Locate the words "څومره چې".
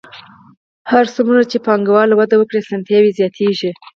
1.15-1.57